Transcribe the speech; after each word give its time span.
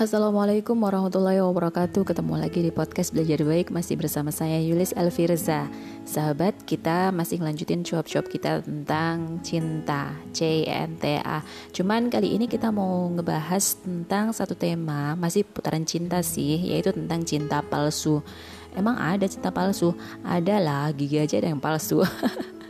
Assalamualaikum 0.00 0.80
warahmatullahi 0.80 1.44
wabarakatuh. 1.44 2.08
Ketemu 2.08 2.40
lagi 2.40 2.64
di 2.64 2.72
podcast 2.72 3.12
Belajar 3.12 3.44
Baik. 3.44 3.68
Masih 3.68 4.00
bersama 4.00 4.32
saya 4.32 4.56
Yulis 4.56 4.96
Elfirza. 4.96 5.68
Sahabat 6.08 6.56
kita 6.64 7.12
masih 7.12 7.36
ngelanjutin 7.36 7.84
cuap-cuap 7.84 8.24
kita 8.32 8.64
tentang 8.64 9.44
cinta 9.44 10.16
C-N-T-A 10.32 11.44
Cuman 11.76 12.08
kali 12.08 12.32
ini 12.32 12.48
kita 12.48 12.72
mau 12.72 13.12
ngebahas 13.12 13.76
tentang 13.84 14.32
satu 14.32 14.56
tema 14.56 15.12
Masih 15.20 15.44
putaran 15.44 15.84
cinta 15.84 16.24
sih 16.24 16.56
Yaitu 16.56 16.96
tentang 16.96 17.20
cinta 17.28 17.60
palsu. 17.60 18.24
Emang 18.72 18.96
ada 18.96 19.28
cinta 19.28 19.52
palsu? 19.52 19.92
Ada 20.24 20.64
lah, 20.64 20.96
gigi 20.96 21.20
aja 21.20 21.44
ada 21.44 21.52
yang 21.52 21.60
palsu. 21.60 22.00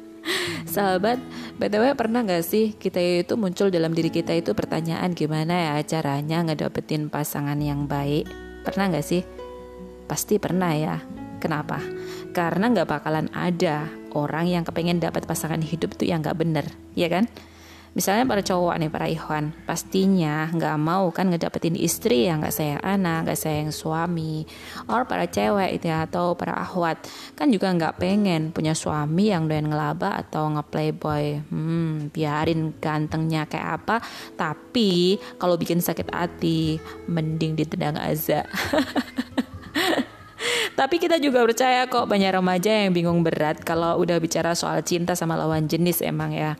Sahabat, 0.75 1.23
BTW 1.61 1.93
pernah 1.93 2.25
gak 2.25 2.41
sih 2.41 2.73
kita 2.73 2.97
itu 3.21 3.37
muncul 3.37 3.69
dalam 3.69 3.93
diri 3.93 4.09
kita 4.09 4.33
itu 4.33 4.57
pertanyaan 4.57 5.13
gimana 5.13 5.77
ya 5.77 5.85
caranya 5.85 6.41
ngedapetin 6.41 7.13
pasangan 7.13 7.61
yang 7.61 7.85
baik? 7.85 8.25
Pernah 8.65 8.89
gak 8.97 9.05
sih? 9.05 9.21
Pasti 10.09 10.41
pernah 10.41 10.73
ya. 10.73 10.97
Kenapa? 11.37 11.85
Karena 12.33 12.73
gak 12.73 12.89
bakalan 12.89 13.29
ada 13.37 13.93
orang 14.17 14.49
yang 14.49 14.65
kepengen 14.65 15.05
dapat 15.05 15.29
pasangan 15.29 15.61
hidup 15.61 16.01
tuh 16.01 16.09
yang 16.09 16.25
gak 16.25 16.41
bener, 16.41 16.65
ya 16.97 17.13
kan? 17.13 17.29
Misalnya 17.91 18.23
para 18.23 18.43
cowok 18.43 18.75
nih 18.79 18.91
para 18.91 19.07
ikhwan 19.11 19.51
pastinya 19.67 20.47
nggak 20.55 20.77
mau 20.79 21.11
kan 21.11 21.27
ngedapetin 21.27 21.75
istri 21.75 22.31
yang 22.31 22.39
nggak 22.39 22.55
sayang 22.55 22.83
anak 22.87 23.27
nggak 23.27 23.41
sayang 23.41 23.71
suami 23.75 24.47
or 24.87 25.05
para 25.11 25.27
cewek 25.27 25.75
itu 25.75 25.91
ya, 25.91 26.07
atau 26.07 26.39
para 26.39 26.55
ahwat 26.55 27.03
kan 27.35 27.51
juga 27.51 27.75
nggak 27.75 27.99
pengen 27.99 28.55
punya 28.55 28.79
suami 28.79 29.35
yang 29.35 29.51
doyan 29.51 29.67
ngelaba 29.71 30.23
atau 30.23 30.47
ngeplayboy. 30.55 31.43
Hmm 31.51 32.15
biarin 32.15 32.75
gantengnya 32.79 33.47
kayak 33.51 33.83
apa 33.83 33.97
tapi 34.39 35.19
kalau 35.37 35.59
bikin 35.59 35.83
sakit 35.83 36.11
hati 36.11 36.79
mending 37.11 37.59
ditendang 37.59 37.99
aza 37.99 38.47
Tapi 40.81 40.97
kita 40.97 41.21
juga 41.21 41.45
percaya 41.45 41.85
kok 41.85 42.09
banyak 42.09 42.41
remaja 42.41 42.73
yang 42.73 42.97
bingung 42.97 43.21
berat 43.21 43.61
kalau 43.61 44.01
udah 44.01 44.17
bicara 44.17 44.57
soal 44.57 44.81
cinta 44.81 45.13
sama 45.13 45.37
lawan 45.37 45.69
jenis 45.69 46.01
emang 46.01 46.33
ya 46.33 46.57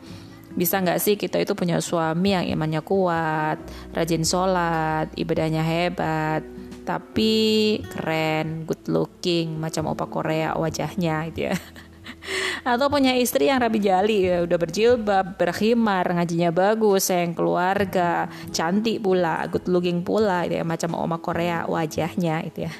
bisa 0.55 0.79
nggak 0.79 0.99
sih 0.99 1.15
kita 1.15 1.39
itu 1.39 1.55
punya 1.55 1.79
suami 1.79 2.35
yang 2.35 2.45
imannya 2.47 2.81
kuat, 2.83 3.57
rajin 3.95 4.23
sholat, 4.27 5.11
ibadahnya 5.15 5.63
hebat, 5.63 6.43
tapi 6.83 7.77
keren, 7.93 8.65
good 8.65 8.83
looking, 8.89 9.61
macam 9.61 9.89
opa 9.93 10.09
Korea 10.09 10.57
wajahnya 10.57 11.29
gitu 11.31 11.53
ya. 11.53 11.55
Atau 12.67 12.93
punya 12.93 13.17
istri 13.17 13.49
yang 13.49 13.61
rapi 13.61 13.81
jali, 13.81 14.29
ya, 14.29 14.45
udah 14.45 14.57
berjilbab, 14.57 15.37
berkhimar, 15.37 16.05
ngajinya 16.05 16.53
bagus, 16.53 17.09
sayang 17.09 17.33
keluarga, 17.33 18.29
cantik 18.53 19.01
pula, 19.01 19.49
good 19.49 19.65
looking 19.65 20.05
pula, 20.05 20.45
gitu 20.45 20.61
ya, 20.61 20.65
macam 20.65 20.93
oma 20.97 21.17
Korea 21.17 21.65
wajahnya 21.65 22.45
itu 22.45 22.69
ya. 22.69 22.73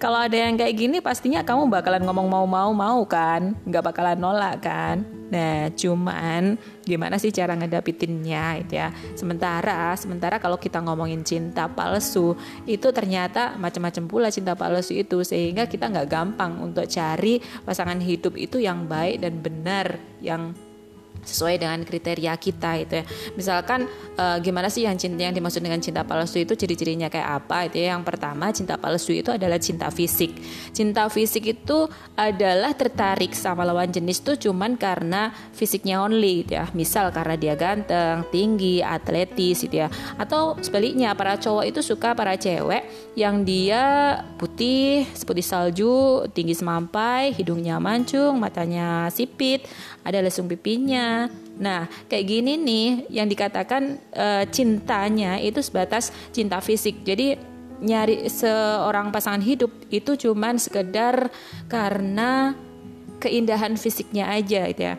Kalau 0.00 0.16
ada 0.16 0.32
yang 0.32 0.56
kayak 0.56 0.80
gini 0.80 0.96
pastinya 1.04 1.44
kamu 1.44 1.68
bakalan 1.68 2.00
ngomong 2.08 2.24
mau-mau 2.24 2.72
mau 2.72 3.04
kan, 3.04 3.52
nggak 3.68 3.84
bakalan 3.84 4.16
nolak 4.16 4.64
kan. 4.64 5.04
Nah, 5.28 5.68
cuman 5.76 6.56
gimana 6.88 7.20
sih 7.20 7.28
cara 7.28 7.52
ngedapitinnya 7.52 8.64
itu 8.64 8.80
ya. 8.80 8.96
Sementara 9.12 9.92
sementara 10.00 10.40
kalau 10.40 10.56
kita 10.56 10.80
ngomongin 10.80 11.20
cinta 11.20 11.68
palsu 11.68 12.32
itu 12.64 12.88
ternyata 12.96 13.60
macam-macam 13.60 14.04
pula 14.08 14.32
cinta 14.32 14.56
palsu 14.56 14.96
itu 14.96 15.20
sehingga 15.20 15.68
kita 15.68 15.92
nggak 15.92 16.08
gampang 16.08 16.64
untuk 16.64 16.88
cari 16.88 17.36
pasangan 17.68 18.00
hidup 18.00 18.40
itu 18.40 18.56
yang 18.56 18.88
baik 18.88 19.20
dan 19.20 19.44
benar 19.44 20.00
yang 20.24 20.56
sesuai 21.24 21.60
dengan 21.60 21.80
kriteria 21.84 22.34
kita 22.40 22.80
itu 22.80 23.02
ya. 23.02 23.04
Misalkan 23.36 23.84
uh, 24.16 24.38
gimana 24.40 24.72
sih 24.72 24.86
yang 24.88 24.96
cinta 24.96 25.20
yang 25.26 25.34
dimaksud 25.36 25.60
dengan 25.60 25.80
cinta 25.82 26.02
palsu 26.06 26.40
itu 26.40 26.56
ciri-cirinya 26.56 27.12
kayak 27.12 27.44
apa 27.44 27.68
itu 27.68 27.82
ya. 27.84 27.96
Yang 27.96 28.02
pertama 28.06 28.46
cinta 28.54 28.74
palsu 28.80 29.12
itu 29.12 29.30
adalah 29.34 29.58
cinta 29.60 29.92
fisik. 29.92 30.32
Cinta 30.72 31.06
fisik 31.12 31.44
itu 31.50 31.88
adalah 32.16 32.72
tertarik 32.72 33.36
sama 33.36 33.66
lawan 33.66 33.90
jenis 33.90 34.22
tuh 34.24 34.36
cuman 34.40 34.80
karena 34.80 35.34
fisiknya 35.52 36.00
only 36.00 36.44
gitu 36.44 36.60
ya. 36.60 36.66
Misal 36.72 37.12
karena 37.12 37.34
dia 37.36 37.54
ganteng, 37.58 38.24
tinggi, 38.32 38.80
atletis 38.80 39.66
gitu 39.66 39.84
ya. 39.84 39.88
Atau 40.16 40.56
sebaliknya 40.64 41.12
para 41.12 41.36
cowok 41.36 41.64
itu 41.66 41.80
suka 41.82 42.14
para 42.14 42.38
cewek 42.38 43.12
yang 43.18 43.42
dia 43.42 44.16
putih, 44.38 45.04
seputih 45.12 45.44
salju, 45.44 46.24
tinggi 46.32 46.54
semampai, 46.56 47.34
hidungnya 47.34 47.76
mancung, 47.82 48.38
matanya 48.38 49.10
sipit, 49.12 49.66
ada 50.06 50.22
lesung 50.22 50.48
pipinya 50.48 51.09
Nah, 51.60 51.84
kayak 52.08 52.24
gini 52.24 52.56
nih 52.56 52.88
yang 53.12 53.28
dikatakan 53.28 54.00
e, 54.10 54.48
cintanya 54.48 55.36
itu 55.36 55.60
sebatas 55.60 56.08
cinta 56.32 56.56
fisik. 56.64 57.04
Jadi 57.04 57.36
nyari 57.80 58.28
seorang 58.28 59.12
pasangan 59.12 59.44
hidup 59.44 59.68
itu 59.92 60.16
cuman 60.16 60.56
sekedar 60.56 61.28
karena 61.68 62.56
keindahan 63.20 63.76
fisiknya 63.76 64.32
aja 64.32 64.64
gitu 64.72 64.82
ya. 64.88 64.96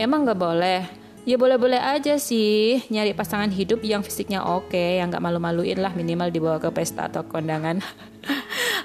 Emang 0.00 0.24
nggak 0.24 0.40
boleh 0.40 0.80
ya 1.28 1.36
boleh-boleh 1.36 1.76
aja 1.76 2.16
sih 2.16 2.80
nyari 2.88 3.12
pasangan 3.12 3.52
hidup 3.52 3.84
yang 3.84 4.00
fisiknya 4.00 4.40
oke, 4.40 4.72
yang 4.72 5.12
nggak 5.12 5.20
malu-maluin 5.20 5.76
lah 5.76 5.92
minimal 5.92 6.32
dibawa 6.32 6.56
ke 6.56 6.72
pesta 6.72 7.12
atau 7.12 7.28
kondangan. 7.28 7.84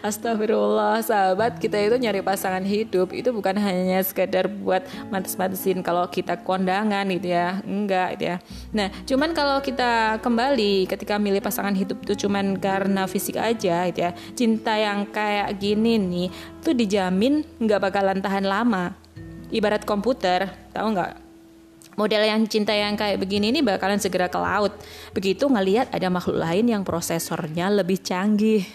Astagfirullah 0.04 1.00
sahabat 1.00 1.64
kita 1.64 1.80
itu 1.80 1.96
nyari 1.96 2.20
pasangan 2.20 2.60
hidup. 2.60 3.16
Itu 3.16 3.32
bukan 3.32 3.56
hanya 3.56 4.04
sekedar 4.04 4.52
buat 4.52 4.84
mantes-mantesin 5.08 5.80
kalau 5.80 6.04
kita 6.12 6.44
kondangan 6.44 7.08
gitu 7.08 7.32
ya. 7.32 7.64
Enggak 7.64 8.20
gitu 8.20 8.36
ya. 8.36 8.38
Nah 8.76 8.92
cuman 9.08 9.32
kalau 9.32 9.64
kita 9.64 10.20
kembali 10.20 10.92
ketika 10.92 11.16
milih 11.16 11.40
pasangan 11.40 11.72
hidup 11.72 12.04
itu 12.04 12.28
cuman 12.28 12.60
karena 12.60 13.08
fisik 13.08 13.40
aja 13.40 13.88
gitu 13.88 14.04
ya. 14.04 14.12
Cinta 14.36 14.76
yang 14.76 15.08
kayak 15.08 15.56
gini 15.56 15.96
nih 15.96 16.28
tuh 16.60 16.76
dijamin 16.76 17.48
nggak 17.64 17.80
bakalan 17.88 18.20
tahan 18.20 18.44
lama. 18.44 19.00
Ibarat 19.56 19.88
komputer 19.88 20.52
tahu 20.76 21.00
nggak 21.00 21.23
model 21.96 22.24
yang 22.26 22.42
cinta 22.50 22.74
yang 22.74 22.98
kayak 22.98 23.22
begini 23.22 23.54
ini 23.54 23.60
bakalan 23.62 24.02
segera 24.02 24.30
ke 24.30 24.40
laut. 24.40 24.74
Begitu 25.14 25.46
ngelihat 25.46 25.90
ada 25.94 26.08
makhluk 26.10 26.40
lain 26.42 26.70
yang 26.70 26.84
prosesornya 26.86 27.70
lebih 27.70 28.02
canggih. 28.02 28.66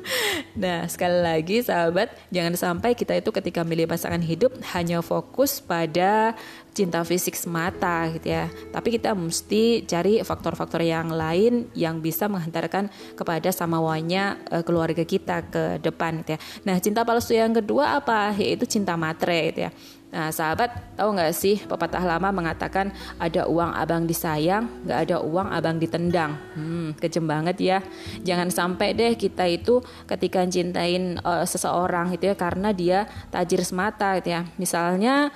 nah, 0.62 0.84
sekali 0.88 1.18
lagi 1.20 1.60
sahabat, 1.64 2.12
jangan 2.32 2.54
sampai 2.56 2.92
kita 2.96 3.16
itu 3.16 3.30
ketika 3.32 3.64
milih 3.64 3.88
pasangan 3.88 4.20
hidup 4.20 4.56
hanya 4.76 5.00
fokus 5.04 5.60
pada 5.60 6.32
cinta 6.78 7.02
fisik 7.02 7.34
semata 7.34 8.06
gitu 8.14 8.30
ya. 8.30 8.46
Tapi 8.70 8.88
kita 8.94 9.10
mesti 9.16 9.82
cari 9.82 10.22
faktor-faktor 10.22 10.84
yang 10.86 11.10
lain 11.10 11.66
yang 11.74 11.98
bisa 11.98 12.30
menghantarkan 12.30 12.86
kepada 13.18 13.50
samawanya 13.50 14.38
uh, 14.54 14.62
keluarga 14.62 15.02
kita 15.02 15.42
ke 15.50 15.64
depan 15.82 16.22
gitu 16.22 16.38
ya. 16.38 16.40
Nah, 16.62 16.76
cinta 16.78 17.02
palsu 17.02 17.34
yang 17.34 17.50
kedua 17.50 17.98
apa? 17.98 18.30
Yaitu 18.38 18.70
cinta 18.70 18.94
matre 18.94 19.50
gitu 19.50 19.66
ya. 19.66 19.72
Nah 20.08 20.32
sahabat 20.32 20.96
tahu 20.96 21.12
nggak 21.12 21.32
sih 21.36 21.60
pepatah 21.68 22.00
lama 22.00 22.32
mengatakan 22.32 22.88
ada 23.20 23.44
uang 23.44 23.76
abang 23.76 24.08
disayang, 24.08 24.64
nggak 24.88 24.98
ada 25.08 25.16
uang 25.20 25.48
abang 25.52 25.76
ditendang. 25.76 26.32
Hmm, 26.56 26.96
kejem 26.96 27.28
banget 27.28 27.56
ya. 27.60 27.78
Jangan 28.24 28.48
sampai 28.48 28.96
deh 28.96 29.12
kita 29.20 29.44
itu 29.44 29.84
ketika 30.08 30.40
cintain 30.48 31.20
uh, 31.20 31.44
seseorang 31.44 32.16
itu 32.16 32.32
ya 32.32 32.36
karena 32.36 32.72
dia 32.72 33.04
tajir 33.28 33.60
semata 33.60 34.16
gitu 34.16 34.32
ya. 34.32 34.48
Misalnya 34.56 35.28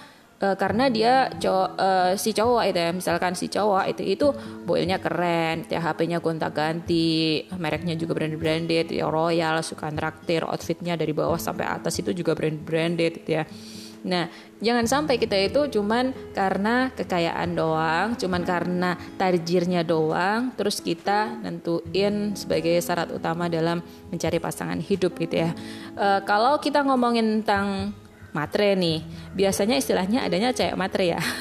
uh, 0.43 0.57
karena 0.59 0.91
dia 0.91 1.31
cowok 1.37 1.71
uh, 1.79 2.13
si 2.19 2.35
cowok 2.35 2.63
itu 2.67 2.79
ya 2.83 2.91
misalkan 2.91 3.33
si 3.39 3.47
cowok 3.47 3.85
itu 3.95 4.03
itu 4.03 4.27
boilnya 4.67 4.99
keren 4.99 5.69
ya 5.71 5.85
HP-nya 5.85 6.19
gonta-ganti 6.19 7.47
mereknya 7.57 7.95
juga 7.95 8.19
brand 8.19 8.37
branded 8.41 8.91
ya 8.91 9.07
royal 9.07 9.63
suka 9.63 9.89
traktir 9.95 10.43
outfitnya 10.43 10.99
dari 10.99 11.15
bawah 11.15 11.39
sampai 11.39 11.71
atas 11.71 11.95
itu 12.03 12.11
juga 12.11 12.35
brand 12.35 12.59
branded 12.59 13.23
gitu 13.23 13.39
ya 13.39 13.45
Nah, 14.03 14.27
jangan 14.59 14.87
sampai 14.87 15.15
kita 15.19 15.39
itu 15.39 15.79
cuman 15.79 16.11
karena 16.35 16.91
kekayaan 16.95 17.55
doang, 17.55 18.09
cuman 18.19 18.43
karena 18.43 18.99
tarjirnya 19.15 19.87
doang, 19.87 20.51
terus 20.59 20.83
kita 20.83 21.39
nentuin 21.43 22.35
sebagai 22.35 22.75
syarat 22.83 23.15
utama 23.15 23.47
dalam 23.47 23.79
mencari 24.11 24.43
pasangan 24.43 24.79
hidup 24.83 25.15
gitu 25.23 25.47
ya. 25.47 25.51
E, 25.95 26.07
kalau 26.27 26.59
kita 26.59 26.83
ngomongin 26.83 27.43
tentang 27.43 27.95
matre 28.35 28.75
nih, 28.75 29.07
biasanya 29.39 29.79
istilahnya 29.79 30.27
adanya 30.27 30.51
cewek 30.51 30.75
matre 30.75 31.15
ya. 31.15 31.21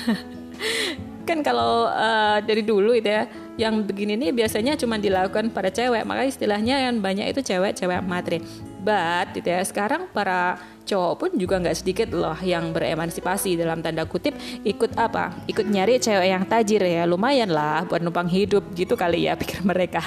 kan 1.21 1.39
kalau 1.45 1.87
uh, 1.87 2.41
dari 2.43 2.65
dulu 2.65 2.97
itu 2.97 3.07
ya 3.07 3.29
yang 3.55 3.85
begini 3.85 4.17
nih 4.17 4.31
biasanya 4.33 4.73
cuma 4.75 4.97
dilakukan 4.97 5.53
pada 5.53 5.69
cewek 5.69 6.03
maka 6.03 6.25
istilahnya 6.25 6.89
yang 6.89 6.97
banyak 6.99 7.29
itu 7.29 7.45
cewek 7.45 7.77
cewek 7.77 8.01
matre 8.03 8.41
but 8.81 9.31
gitu 9.37 9.47
ya. 9.47 9.61
Sekarang 9.61 10.09
para 10.09 10.57
cowok 10.83 11.13
pun 11.15 11.29
juga 11.37 11.61
nggak 11.61 11.77
sedikit 11.77 12.09
loh 12.11 12.35
yang 12.41 12.73
beremansipasi 12.73 13.55
dalam 13.55 13.79
tanda 13.79 14.03
kutip 14.03 14.35
ikut 14.65 14.97
apa? 14.97 15.31
Ikut 15.47 15.69
nyari 15.69 16.01
cewek 16.01 16.27
yang 16.27 16.43
tajir 16.43 16.83
ya. 16.83 17.05
Lumayan 17.05 17.53
lah 17.53 17.85
buat 17.85 18.01
numpang 18.01 18.27
hidup 18.27 18.73
gitu 18.73 18.97
kali 18.97 19.29
ya 19.29 19.37
pikir 19.41 19.61
mereka. 19.63 20.01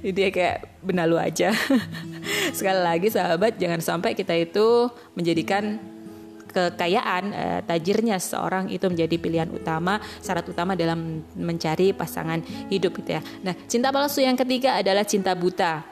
Dia 0.00 0.30
kayak 0.30 0.80
benalu 0.80 1.20
aja. 1.20 1.52
Sekali 2.56 2.80
lagi 2.80 3.10
sahabat 3.10 3.58
jangan 3.58 3.82
sampai 3.82 4.14
kita 4.16 4.32
itu 4.38 4.88
menjadikan 5.18 5.76
kekayaan 6.50 7.24
eh, 7.30 7.60
tajirnya 7.62 8.18
seorang 8.18 8.66
itu 8.74 8.82
menjadi 8.90 9.16
pilihan 9.16 9.50
utama 9.54 10.02
syarat 10.18 10.44
utama 10.50 10.74
dalam 10.74 11.22
mencari 11.38 11.94
pasangan 11.94 12.42
hidup 12.68 12.98
gitu 13.00 13.16
ya. 13.18 13.22
Nah, 13.46 13.54
cinta 13.70 13.94
palsu 13.94 14.20
yang 14.20 14.34
ketiga 14.34 14.76
adalah 14.76 15.06
cinta 15.06 15.32
buta. 15.38 15.86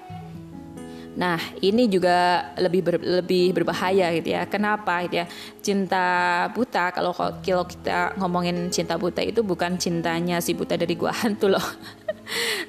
Nah, 1.19 1.35
ini 1.59 1.91
juga 1.91 2.55
lebih 2.55 2.81
ber, 2.87 2.97
lebih 3.03 3.50
berbahaya 3.50 4.15
gitu 4.15 4.38
ya. 4.38 4.47
Kenapa 4.47 5.03
gitu 5.03 5.19
ya? 5.19 5.26
Cinta 5.59 6.06
buta 6.55 6.94
kalau 6.94 7.11
kalau 7.11 7.67
kita 7.67 8.15
ngomongin 8.23 8.70
cinta 8.70 8.94
buta 8.94 9.19
itu 9.19 9.43
bukan 9.43 9.75
cintanya 9.82 10.38
si 10.38 10.55
buta 10.55 10.79
dari 10.79 10.94
gua 10.94 11.11
hantu 11.26 11.50
loh. 11.50 11.69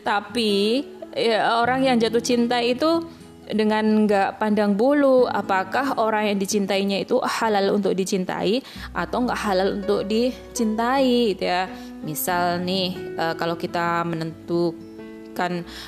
Tapi 0.01 0.81
ya, 1.13 1.61
orang 1.61 1.85
yang 1.85 2.01
jatuh 2.01 2.25
cinta 2.25 2.57
itu 2.57 3.05
dengan 3.49 4.05
nggak 4.05 4.37
pandang 4.37 4.77
bulu 4.77 5.25
apakah 5.25 5.97
orang 5.97 6.33
yang 6.33 6.37
dicintainya 6.37 7.01
itu 7.01 7.17
halal 7.17 7.81
untuk 7.81 7.97
dicintai 7.97 8.61
atau 8.93 9.25
nggak 9.25 9.41
halal 9.41 9.81
untuk 9.81 10.05
dicintai 10.05 11.33
gitu 11.33 11.49
ya 11.49 11.65
misal 12.05 12.61
nih 12.61 12.93
uh, 13.17 13.33
kalau 13.33 13.57
kita 13.57 14.05
menentukan 14.05 14.88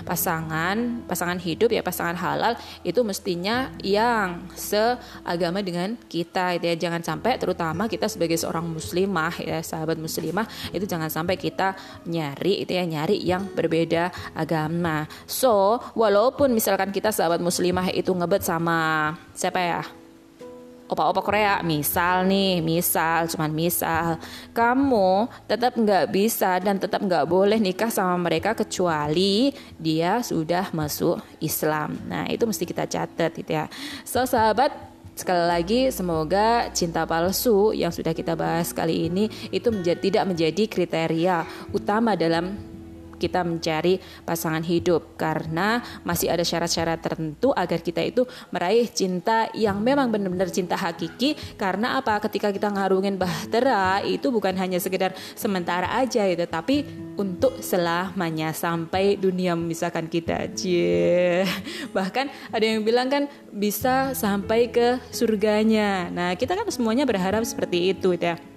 pasangan, 0.07 1.03
pasangan 1.05 1.35
hidup 1.43 1.75
ya 1.75 1.83
pasangan 1.83 2.15
halal 2.15 2.55
itu 2.87 3.03
mestinya 3.03 3.67
yang 3.83 4.47
seagama 4.55 5.59
dengan 5.59 5.99
kita 6.07 6.55
itu 6.55 6.71
ya. 6.71 6.75
Jangan 6.79 7.03
sampai 7.03 7.35
terutama 7.35 7.91
kita 7.91 8.07
sebagai 8.07 8.39
seorang 8.39 8.63
muslimah 8.71 9.35
ya, 9.43 9.59
sahabat 9.59 9.99
muslimah 9.99 10.47
itu 10.71 10.87
jangan 10.87 11.11
sampai 11.11 11.35
kita 11.35 11.75
nyari 12.07 12.63
itu 12.63 12.71
ya 12.71 12.87
nyari 12.87 13.19
yang 13.19 13.51
berbeda 13.51 14.09
agama. 14.33 15.05
So, 15.27 15.83
walaupun 15.93 16.55
misalkan 16.55 16.95
kita 16.95 17.11
sahabat 17.11 17.43
muslimah 17.43 17.91
itu 17.91 18.15
ngebet 18.15 18.47
sama 18.47 19.13
siapa 19.35 19.59
ya? 19.59 20.00
Opa-opa 20.91 21.23
Korea 21.23 21.63
misal 21.63 22.27
nih 22.27 22.59
misal 22.59 23.31
cuman 23.31 23.51
misal. 23.55 24.19
Kamu 24.51 25.31
tetap 25.47 25.79
nggak 25.79 26.11
bisa 26.11 26.59
dan 26.59 26.75
tetap 26.75 26.99
nggak 26.99 27.23
boleh 27.31 27.55
nikah 27.63 27.87
sama 27.87 28.19
mereka 28.19 28.51
kecuali 28.51 29.55
dia 29.79 30.19
sudah 30.19 30.67
masuk 30.75 31.23
Islam. 31.39 31.95
Nah 32.11 32.27
itu 32.27 32.43
mesti 32.43 32.67
kita 32.67 32.83
catat 32.83 33.31
gitu 33.31 33.51
ya. 33.55 33.71
So 34.03 34.27
sahabat 34.27 34.91
Sekali 35.11 35.43
lagi 35.43 35.81
semoga 35.91 36.71
cinta 36.71 37.03
palsu 37.03 37.75
yang 37.75 37.91
sudah 37.91 38.15
kita 38.15 38.31
bahas 38.31 38.71
kali 38.71 39.11
ini 39.11 39.27
itu 39.51 39.67
menjadi, 39.67 39.99
tidak 39.99 40.23
menjadi 40.23 40.63
kriteria 40.71 41.37
utama 41.75 42.15
dalam 42.15 42.55
kita 43.21 43.45
mencari 43.45 44.01
pasangan 44.25 44.65
hidup. 44.65 45.13
Karena 45.21 45.77
masih 46.01 46.33
ada 46.33 46.41
syarat-syarat 46.41 46.97
tertentu 46.97 47.53
agar 47.53 47.85
kita 47.85 48.01
itu 48.01 48.25
meraih 48.49 48.89
cinta 48.89 49.45
yang 49.53 49.77
memang 49.77 50.09
benar-benar 50.09 50.49
cinta 50.49 50.73
hakiki. 50.73 51.37
Karena 51.61 52.01
apa? 52.01 52.17
Ketika 52.17 52.49
kita 52.49 52.73
ngarungin 52.73 53.21
bahtera 53.21 54.01
itu 54.01 54.33
bukan 54.33 54.57
hanya 54.57 54.81
sekedar 54.81 55.13
sementara 55.37 55.93
aja 56.01 56.25
gitu 56.25 56.47
tapi 56.49 56.87
untuk 57.19 57.59
selamanya 57.61 58.55
sampai 58.55 59.19
dunia 59.19 59.53
memisahkan 59.53 60.09
kita. 60.09 60.49
Cie. 60.57 61.45
bahkan 61.95 62.31
ada 62.49 62.65
yang 62.65 62.81
bilang 62.81 63.11
kan 63.11 63.29
bisa 63.51 64.15
sampai 64.17 64.71
ke 64.71 64.97
surganya. 65.13 66.09
Nah 66.09 66.33
kita 66.33 66.57
kan 66.57 66.65
semuanya 66.71 67.05
berharap 67.05 67.43
seperti 67.43 67.93
itu 67.93 68.15
ya 68.17 68.50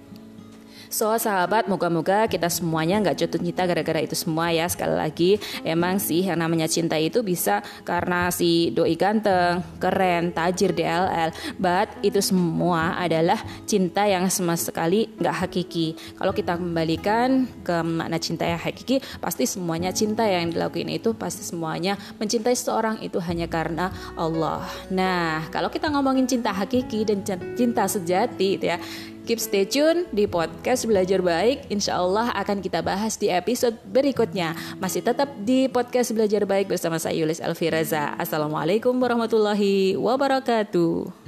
So 0.89 1.11
sahabat, 1.17 1.65
moga-moga 1.65 2.29
kita 2.29 2.47
semuanya 2.47 3.01
nggak 3.01 3.17
jatuh 3.25 3.41
cinta 3.41 3.63
gara-gara 3.65 4.01
itu 4.03 4.15
semua 4.15 4.51
ya. 4.53 4.69
Sekali 4.69 4.95
lagi, 4.95 5.31
emang 5.65 5.97
sih 5.97 6.25
yang 6.25 6.39
namanya 6.39 6.69
cinta 6.69 6.95
itu 6.99 7.25
bisa 7.25 7.63
karena 7.87 8.29
si 8.29 8.69
doi 8.71 8.93
ganteng, 8.99 9.63
keren, 9.81 10.35
tajir 10.35 10.75
DLL. 10.75 11.31
But 11.57 11.89
itu 12.05 12.21
semua 12.21 12.99
adalah 12.99 13.39
cinta 13.65 14.05
yang 14.05 14.27
sama 14.29 14.59
sekali 14.59 15.09
nggak 15.17 15.35
hakiki. 15.45 16.17
Kalau 16.19 16.33
kita 16.35 16.59
kembalikan 16.59 17.47
ke 17.63 17.75
makna 17.81 18.17
cinta 18.21 18.45
yang 18.45 18.61
hakiki, 18.61 19.01
pasti 19.19 19.47
semuanya 19.47 19.89
cinta 19.95 20.27
yang 20.27 20.51
dilakuin 20.51 20.91
itu 20.91 21.15
pasti 21.15 21.41
semuanya 21.43 21.97
mencintai 22.19 22.53
seseorang 22.53 23.01
itu 23.01 23.17
hanya 23.23 23.47
karena 23.49 23.89
Allah. 24.15 24.63
Nah, 24.91 25.47
kalau 25.49 25.71
kita 25.71 25.89
ngomongin 25.89 26.27
cinta 26.29 26.53
hakiki 26.53 27.07
dan 27.07 27.23
cinta 27.55 27.83
sejati, 27.87 28.59
itu 28.59 28.65
ya 28.69 28.77
Keep 29.25 29.41
stay 29.41 29.65
tune 29.65 30.05
di 30.13 30.29
podcast 30.29 30.85
Belajar 30.85 31.17
Baik. 31.17 31.65
Insya 31.73 31.97
Allah 31.97 32.29
akan 32.37 32.61
kita 32.61 32.85
bahas 32.85 33.17
di 33.17 33.33
episode 33.33 33.73
berikutnya. 33.89 34.53
Masih 34.77 35.01
tetap 35.01 35.33
di 35.41 35.65
podcast 35.65 36.13
Belajar 36.13 36.45
Baik 36.45 36.69
bersama 36.69 37.01
saya 37.01 37.17
Yulis 37.17 37.41
Elviraza. 37.41 38.13
Assalamualaikum 38.21 38.93
warahmatullahi 38.93 39.97
wabarakatuh. 39.97 41.24